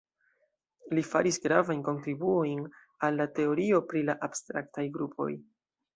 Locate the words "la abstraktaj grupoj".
4.11-5.33